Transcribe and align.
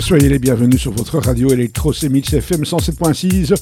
Soyez 0.00 0.28
les 0.28 0.38
bienvenus 0.38 0.80
sur 0.80 0.92
votre 0.92 1.18
radio 1.18 1.50
électro 1.50 1.92
Mix 2.10 2.34
FM 2.34 2.62
107.6, 2.62 3.54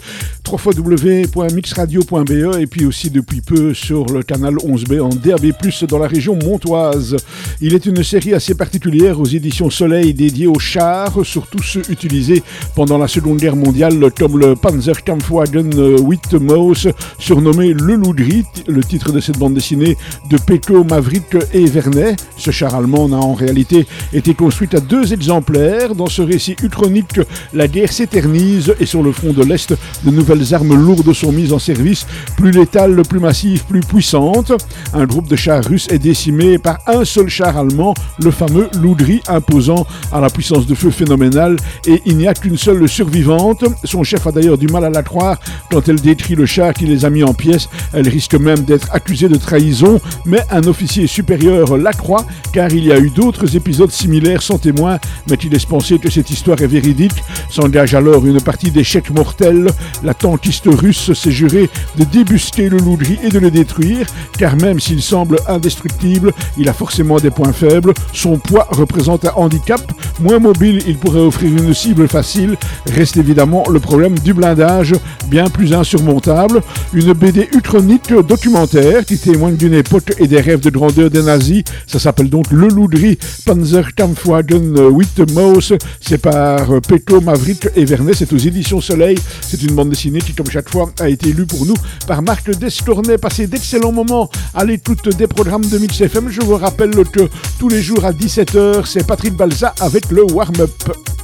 www.mixradio.be 0.47 2.59
et 2.59 2.67
puis 2.67 2.85
aussi 2.85 3.11
depuis 3.11 3.41
peu 3.41 3.73
sur 3.75 4.07
le 4.07 4.25
canal 4.25 4.57
11B 4.57 5.01
en 5.01 5.09
DAB+, 5.09 5.53
dans 5.89 5.99
la 5.99 6.09
région 6.09 6.37
montoise. 6.37 7.17
Il 7.61 7.75
est 7.75 7.87
une 7.87 8.03
série 8.03 8.35
assez 8.35 8.57
particulière 8.57 9.21
aux 9.21 9.25
éditions 9.25 9.71
Soleil 9.71 10.13
dédiée 10.15 10.49
aux 10.49 10.59
chars, 10.59 11.25
surtout 11.25 11.63
ceux 11.63 11.89
utilisés 11.91 12.43
pendant 12.75 12.99
la 12.99 13.07
Seconde 13.07 13.39
Guerre 13.39 13.55
mondiale, 13.57 14.11
comme 14.19 14.39
le 14.39 14.57
Panzerkampfwagen 14.57 15.99
8 16.05 16.35
Maus, 16.35 16.89
surnommé 17.21 17.73
le 17.73 17.95
Loudry, 17.95 18.45
le 18.67 18.83
titre 18.83 19.13
de 19.13 19.21
cette 19.21 19.39
bande 19.39 19.55
dessinée 19.55 19.97
de 20.29 20.39
Peko, 20.39 20.83
Maverick 20.83 21.37
et 21.53 21.67
Vernet. 21.67 22.17
Ce 22.37 22.51
char 22.51 22.75
allemand 22.75 23.09
n'a 23.09 23.19
en 23.19 23.35
réalité 23.35 23.87
été 24.13 24.35
construit 24.35 24.56
à 24.73 24.81
deux 24.81 25.13
exemplaires. 25.13 25.95
Dans 25.95 26.07
ce 26.07 26.23
récit 26.23 26.57
uchronique, 26.63 27.21
la 27.53 27.69
guerre 27.69 27.93
s'éternise 27.93 28.75
et 28.81 28.87
sur 28.87 29.03
le 29.03 29.13
front 29.13 29.33
de 29.33 29.45
l'Est, 29.45 29.75
de 30.05 30.11
nouvelles 30.11 30.55
armes 30.55 30.75
lourdes 30.75 31.13
sont 31.13 31.31
mises 31.31 31.53
en 31.53 31.59
service, 31.59 32.07
plus 32.37 32.51
létales, 32.51 33.03
plus 33.03 33.21
massives, 33.21 33.65
plus 33.65 33.81
puissantes. 33.81 34.53
Un 34.95 35.05
groupe 35.05 35.29
de 35.29 35.37
chars 35.37 35.65
russes 35.65 35.89
est 35.91 35.99
décimé 35.99 36.59
par 36.59 36.79
un 36.87 37.05
seul 37.05 37.29
char 37.29 37.57
allemand, 37.57 37.93
le 38.23 38.31
fameux 38.31 38.69
Loudry, 38.81 39.21
imposant 39.29 39.87
à 40.11 40.21
la 40.21 40.31
puissance 40.31 40.67
de 40.67 40.75
feu 40.75 40.91
phénoménale, 40.91 41.57
et 41.87 42.01
il 42.07 42.17
n'y 42.17 42.27
a 42.27 42.35
qu'une 42.35 42.57
seule 42.57 42.89
survivante. 42.89 43.65
Son 43.85 44.05
chef 44.05 44.27
a 44.27 44.33
d'ailleurs 44.33 44.59
du 44.59 44.69
mal 44.69 44.85
à 44.85 44.91
la 44.91 45.03
croire 45.03 45.39
quand 45.71 45.89
elle 45.89 46.01
détruit 46.01 46.35
le 46.35 46.47
char 46.47 46.73
qui 46.73 46.87
les 46.87 47.05
a 47.05 47.11
mis 47.11 47.25
en 47.25 47.35
pièces. 47.35 47.69
Elle 47.93 48.09
risque 48.09 48.35
même 48.35 48.61
d'être 48.61 48.89
accusée 48.93 49.29
de 49.29 49.37
trahison, 49.37 50.01
mais 50.25 50.41
un 50.51 50.63
officier 50.65 51.07
supérieur 51.07 51.77
la 51.77 51.93
croit, 51.93 52.25
car 52.53 52.73
il 52.73 52.85
y 52.85 52.93
a 52.93 52.99
eu 52.99 53.11
d'autres 53.11 53.57
épisodes 53.57 53.91
similaires 53.91 54.36
sans 54.43 54.59
témoin, 54.59 54.99
mais 55.29 55.37
qui 55.37 55.49
laissent 55.49 55.67
penser 55.67 55.99
que 55.99 56.11
cette 56.11 56.31
histoire 56.31 56.61
est 56.63 56.67
véridique. 56.67 57.23
S'engage 57.51 57.95
alors 57.95 58.27
une 58.27 58.41
partie 58.41 58.71
d'échecs 58.71 59.11
mortels. 59.11 59.69
La 60.03 60.15
tankiste 60.15 60.67
russe 60.67 61.13
s'est 61.13 61.31
juré 61.31 61.69
de 61.97 62.05
débusquer 62.05 62.69
le 62.69 62.79
Loudry 62.79 63.19
et 63.23 63.29
de 63.29 63.39
le 63.39 63.51
détruire, 63.51 64.07
car 64.39 64.57
même 64.57 64.81
s'il 64.81 65.03
semble 65.03 65.39
indestructible, 65.49 66.33
il 66.57 66.69
a 66.69 66.73
forcément 66.73 67.19
des 67.19 67.31
points 67.31 67.53
faibles. 67.53 67.93
Son 68.13 68.39
poids 68.39 68.67
représente 68.71 69.25
un 69.25 69.33
handicap. 69.37 69.81
Moins 70.19 70.39
mobile, 70.39 70.83
il 70.87 70.97
pourrait 70.97 71.21
offrir 71.21 71.51
une 71.51 71.75
cible 71.75 72.09
facile. 72.09 72.57
Reste 72.87 73.19
évidemment 73.19 73.65
le 73.71 73.81
problème 73.81 74.19
du 74.19 74.33
blindage, 74.33 74.95
bien 75.29 75.49
plus 75.49 75.75
insurmontable. 75.75 76.63
Une 76.95 77.13
BD 77.13 77.49
uchronique 77.55 78.15
documentaire 78.27 79.05
qui 79.05 79.19
témoigne 79.19 79.57
d'une 79.57 79.75
époque 79.75 80.15
et 80.19 80.27
des 80.27 80.41
rêves 80.41 80.61
de 80.61 80.71
grandeur 80.71 81.11
des 81.11 81.23
nazis. 81.23 81.65
Ça 81.87 81.99
s'appelle 81.99 82.31
donc 82.31 82.51
Le 82.51 82.69
Loudry 82.69 83.19
Panzerkampfwagen 83.45 84.89
8 84.91 85.33
Maus. 85.35 85.75
C'est 86.01 86.19
par 86.19 86.81
Peto 86.81 87.21
Maverick 87.21 87.69
et 87.77 87.85
Vernet. 87.85 88.15
C'est 88.17 88.33
aux 88.33 88.39
éditions 88.39 88.81
Soleil. 88.81 89.19
C'est 89.43 89.63
une 89.63 89.75
bande 89.75 89.91
dessinée 89.91 90.21
qui, 90.21 90.33
comme 90.33 90.51
chaque 90.51 90.71
fois, 90.71 90.91
a 90.99 91.11
été 91.11 91.31
lue 91.35 91.47
pour 91.47 91.67
nous 91.67 91.77
par 92.07 92.23
Marc 92.23 92.51
Descornet. 92.59 93.19
Passez 93.19 93.47
d'excellents 93.47 93.93
moments 93.93 94.31
à 94.55 94.65
l'écoute 94.65 95.15
des 95.15 95.27
programmes 95.27 95.67
de 95.67 95.77
Mix 95.77 96.01
FM. 96.01 96.31
Je 96.31 96.41
vous 96.41 96.57
rappelle 96.57 96.95
que 97.13 97.29
tous 97.59 97.69
les 97.69 97.83
jours 97.83 98.07
à 98.07 98.13
17h, 98.13 98.87
c'est 98.87 99.07
Patrick 99.07 99.35
Balza 99.35 99.75
avec 99.81 100.06
le 100.11 100.23
warm-up. 100.33 101.16